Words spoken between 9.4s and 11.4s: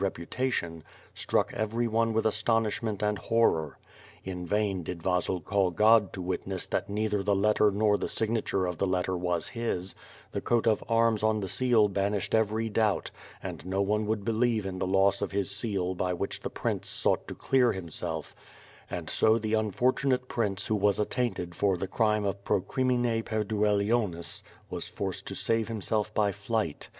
his,— the coat of arms on